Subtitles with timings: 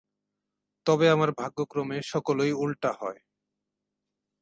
[0.85, 3.19] তবে আমার ভাগ্যক্রমে সকলই উলটা হয়।